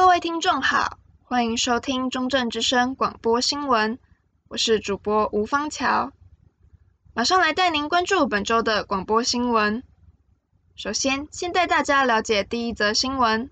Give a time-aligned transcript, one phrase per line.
[0.00, 3.98] 各位听众好，欢迎收听中正之声广播新闻，
[4.48, 6.10] 我是主播吴芳乔，
[7.12, 9.82] 马上来带您关注本周的广播新闻。
[10.74, 13.50] 首先，先带大家了解第一则新闻：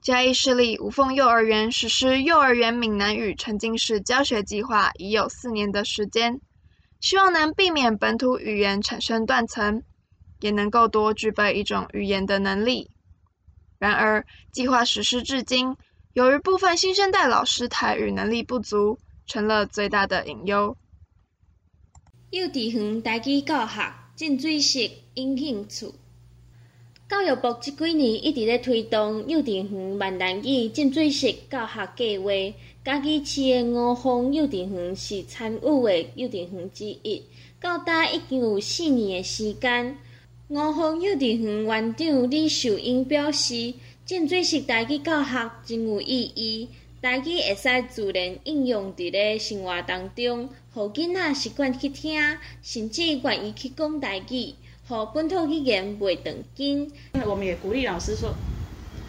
[0.00, 6.40] 嘉义市立吴凤幼儿园实施幼儿园闽南语沉浸式教学计划已有四年的时间，
[7.00, 9.82] 希望能避免本土语言产生断层，
[10.38, 12.92] 也能够多具备一种语言的能力。
[13.84, 15.76] 然而，计划实施至今，
[16.14, 20.74] 由于部分新生代老师台语能力不足，成了最大的隐忧。
[22.30, 25.92] 幼稚园台语教学进水式引兴趣，
[27.10, 32.30] 教育部这几年一直在推动幼稚园闽南语进水式教学计划。
[32.82, 37.22] 嘉义市的五峰幼稚园是参与的幼稚园之一，
[37.60, 39.98] 到达已经有四年的时间。
[40.48, 43.72] 吴凤幼稚园园长李秀英表示，
[44.04, 46.68] 进水式台语教学真有意义，
[47.00, 52.20] 台语会使自然应用伫咧生活当中，互囡仔习惯去听，
[52.62, 54.52] 甚至愿意去讲台语，
[54.86, 56.92] 互本土语言袂断根。
[57.26, 58.34] 我们也鼓励老师说，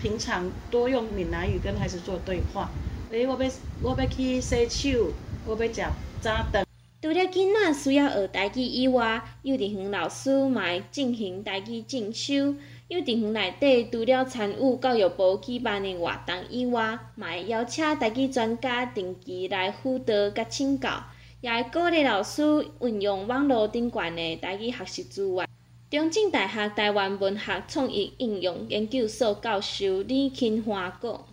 [0.02, 2.72] 平常多用闽南语跟孩子做对话。
[3.11, 3.52] 诶，我要
[3.83, 5.11] 我要去洗手，
[5.45, 5.83] 我要食
[6.22, 6.66] 早顿。
[7.06, 12.56] 除了囡仔需要学台语以外，幼稚园老师嘛会进行台语进修。
[12.88, 21.03] 幼稚园内底除了参与教育部举办的活动以外，嘛会邀请台语专家定期来辅导甲请教，
[21.42, 22.42] 也会鼓励老师
[22.81, 25.48] 运用网络顶悬的台语学习资源。
[25.92, 31.23] 中正大学台湾文学创意应用研究所教授李庆华讲。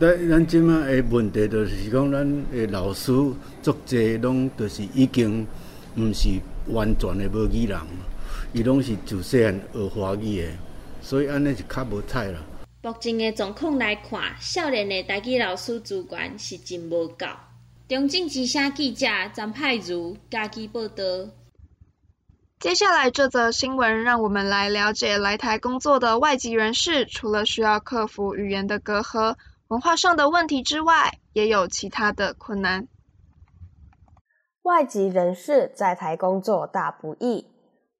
[0.00, 3.12] 咱咱即卖诶问题就是讲，咱诶老师
[3.62, 5.46] 作者拢就是已经
[5.96, 6.30] 毋是
[6.68, 7.78] 完全诶无语人，
[8.54, 10.56] 伊拢是自细汉学华语诶，
[11.02, 12.40] 所以安尼是较无彩啦。
[12.82, 17.26] 目前诶状况来看，少年诶台语老师资源是真无够。
[17.86, 21.04] 中正之声记者张派如家己报道。
[22.58, 29.36] 接下来这则新闻，让我们来了解来台工作的外籍人士，除了需要克服语言的隔阂。
[29.72, 32.88] 文化上的问题之外，也有其他的困难。
[34.64, 37.46] 外籍人士在台工作大不易。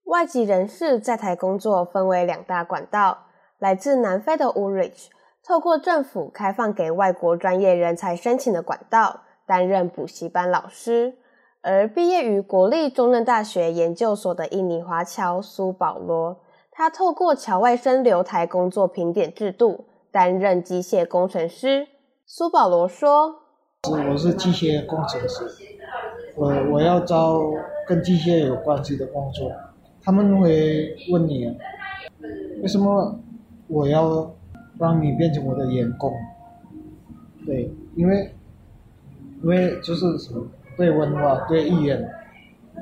[0.05, 3.25] 外籍人士在台工作分为两大管道：
[3.59, 5.06] 来自南非的 Ulrich，
[5.43, 11.15] 透过政府开放给外国专业人才申请的管道，担任补习班老师；
[11.62, 16.38] 而毕业于国立中正大学研究所的印尼华侨苏保罗，
[16.71, 19.87] 他透过侨外生留台工作评点制度。
[20.12, 21.89] 担任机械工程师，
[22.27, 23.34] 苏保罗说
[23.89, 25.47] ：“是我是机械工程师，
[26.37, 27.41] 我我要招
[27.89, 29.50] 跟机械有关系的工作。
[30.03, 31.47] 他们会问你，
[32.61, 33.19] 为什么
[33.69, 34.34] 我要
[34.78, 36.12] 让你变成我的员工？
[37.47, 38.34] 对，因为
[39.43, 40.47] 因为就是什么
[40.77, 42.06] 对文化、对语言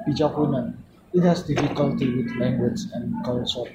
[0.05, 0.75] 比较困难。
[1.12, 3.71] It has difficulty with language and culture。”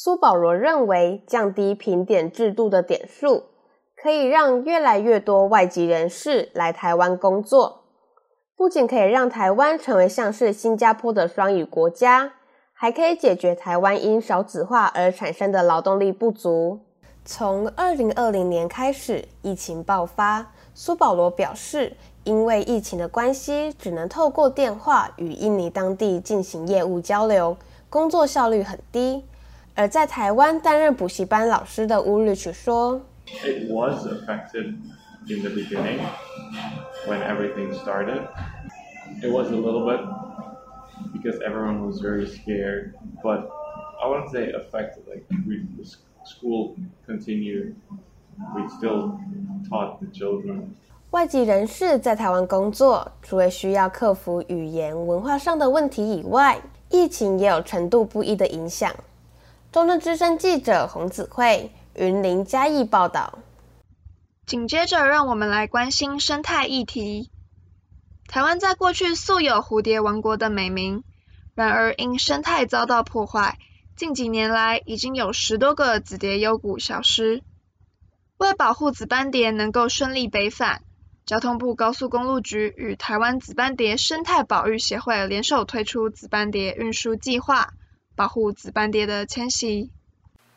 [0.00, 3.46] 苏保罗认为，降低评点制度的点数，
[4.00, 7.82] 可以让越来越多外籍人士来台湾工作，
[8.56, 12.34] 不仅可以让台湾成为像是新加坡的双语国家，
[12.72, 16.78] 还可以解决台湾因少子化而产生的劳动力不足。
[17.24, 27.56] 从二零二零年开始，疫情爆发，苏保罗表示，因为疫情的关系，只能透过电话与印尼当地进行业务交流，
[27.90, 29.24] 工作效率很低。
[29.78, 33.00] 而在台湾担任补习班老师的乌律曲说
[33.44, 34.74] ：“It was affected
[35.28, 36.00] in the beginning
[37.06, 38.22] when everything started.
[39.22, 40.00] It was a little bit
[41.12, 43.48] because everyone was very scared, but
[44.02, 45.04] I wouldn't say affected.
[45.08, 45.64] Like we,
[46.24, 46.74] school
[47.06, 47.76] continued,
[48.56, 49.20] we still
[49.70, 50.70] taught the children.”
[51.12, 56.60] 外籍人士在台湾工作，除了需要克服语言文化上的问题以外，
[56.90, 58.92] 疫情也有程度不一的影响。
[59.70, 63.38] 中正之声记者洪子慧云林嘉义报道。
[64.46, 67.30] 紧接着，让我们来关心生态议题。
[68.26, 71.04] 台湾在过去素有“蝴蝶王国”的美名，
[71.54, 73.58] 然而因生态遭到破坏，
[73.94, 77.42] 近几年来已经有十多个紫蝶幽谷消失。
[78.38, 80.82] 为保护紫斑蝶能够顺利北返，
[81.26, 87.74] 交通部高速公路局与台湾紫斑蝶生态保育协会联手推出紫斑蝶运输计划。
[88.18, 89.90] 保护紫斑蝶的迁徙，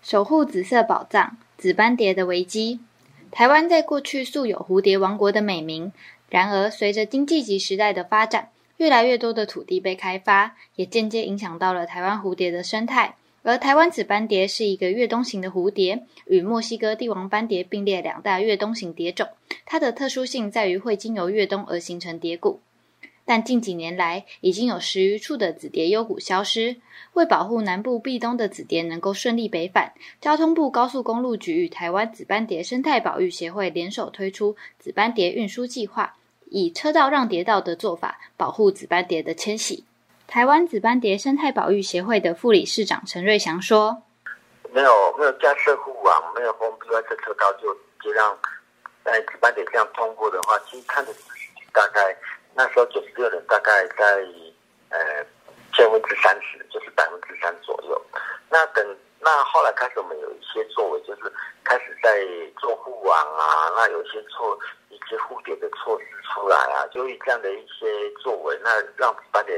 [0.01, 2.79] 守护紫色宝藏，紫斑蝶的危机。
[3.29, 5.91] 台湾在过去素有“蝴蝶王国”的美名，
[6.27, 13.15] 然而随着经济及时代的发展，越来越多的土地被开发，也间接影响到了台湾蝴蝶的生态。
[13.43, 19.27] 而台湾紫斑蝶是一个越冬型的蝴蝶，与墨西哥帝王斑蝶并列两大越冬型蝶种。
[19.67, 22.59] 它的特殊性在于会经由越冬而形成蝶谷。
[23.25, 26.77] 但近几年来，已经有十余处的紫蝶幽谷消失。
[27.13, 36.15] 为保护南部避冬的紫蝶能够顺利北返，交通部高速公路局与台湾紫斑蝶生态保育协会联手推出紫斑蝶运输计划，
[36.49, 39.83] 以车道让蝶道的做法保护紫斑蝶的迁徙。
[40.25, 44.03] 台湾紫斑蝶生态保育协会的副理事长陈瑞祥说
[44.71, 48.37] ：“没有没有架设护网，没有封闭外侧车道，就就让
[49.03, 51.13] 在紫斑蝶这样通过的话，其实看的
[51.73, 52.15] 大概
[52.53, 54.25] 那时候九十六人，大概在
[54.89, 55.25] 呃
[55.73, 58.01] 千分之三十，就是百分之三左右。
[58.49, 61.33] 那等那后来开始，我们有一些作为，就是
[61.63, 62.25] 开始在
[62.59, 64.57] 做护网啊，那有一些措
[64.89, 69.53] 一些护蝶的措施出来啊，就以这样的一些作为，那让紫斑蝶。”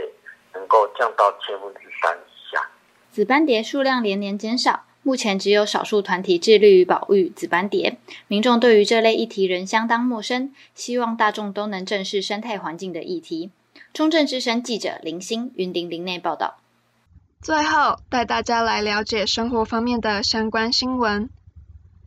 [0.55, 2.69] 能够降到千分之三以下。
[3.09, 7.97] 紫斑蝶数量连年减少，目前只有少数团体致力于保育紫斑蝶。
[8.27, 13.51] 民众对于这类议题仍相当陌生，希望大众都能正视生态环境的议题。
[13.93, 16.55] 中正之声记者林欣云林林内报道。
[17.41, 21.29] 最后带大家来了解生活方面的相关新闻。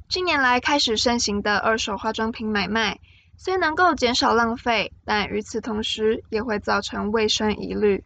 [0.08, 2.98] 近年来开始盛行的二手化妆品买卖，
[3.36, 8.02] 虽能够减少浪费，但与此同时也会造成卫生疑虑。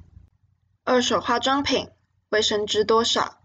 [0.85, 1.89] 二手化妆品
[2.31, 3.40] 卫生知多少？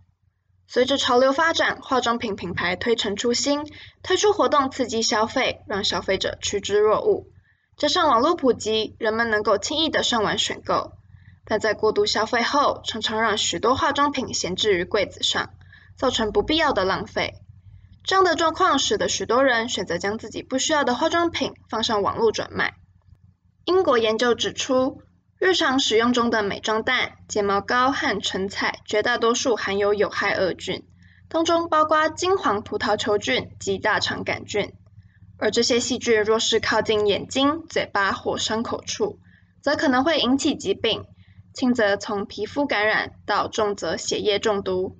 [0.68, 3.72] 随着潮流发展，化妆品品牌推陈出新，
[4.02, 7.28] 推出活动刺激消费，让消费者趋之若鹜。
[7.78, 10.94] 加上网络普及，人们能够轻易的上网选购，
[11.46, 15.52] 但在过度消费后，常常让许多化妆品闲置于柜子上，
[15.98, 17.36] 造成不必要的浪费。
[18.04, 22.76] 这样的状况使得许多人选择将自己不需要的化妆品放上网络转卖。
[23.66, 25.02] 英国研究指出，
[25.46, 30.88] 日常使用中的美妆蛋、睫毛膏和唇彩，绝大多数含有有害恶菌，
[31.30, 34.74] 当中包括金黄葡萄球菌及大肠杆菌。
[35.38, 39.20] 而这些细菌若是靠近眼睛、嘴巴或伤口处，
[39.62, 41.06] 则可能会引起疾病，
[41.54, 44.98] 轻则从皮肤感染到重则血液中毒。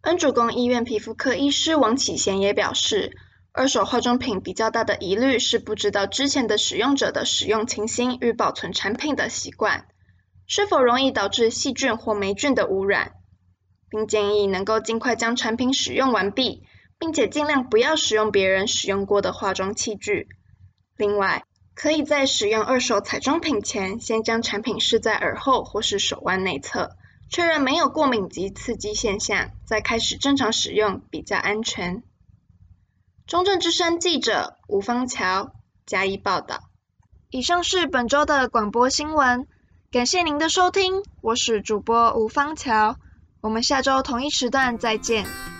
[0.00, 3.14] 恩主公医院皮肤科医师王启贤也表示，
[3.54, 9.86] 二手化妆品比较大的疑虑是不知道之前的使用者的使用情形与保存产品的习惯，
[10.46, 13.12] 是否容易导致细菌或霉菌的污染，
[13.90, 16.62] 并建议能够尽快将产品使用完毕，
[16.98, 20.28] 并且尽量不要使用别人使用过的化妆器具。
[20.96, 21.44] 另外，
[21.74, 26.96] 可以在使用二手彩妆品前，先将产品试在耳后或是手腕内侧，
[27.28, 32.02] 确认没有过敏及刺激现象，再开始正常使用比较安全。
[33.26, 35.52] 中正之声记者吴方桥
[35.86, 36.60] 加以报道。
[37.30, 39.46] 以上是本周的广播新闻，
[39.90, 42.96] 感谢您的收听，我是主播吴方桥，
[43.40, 45.51] 我们下周同一时段再见。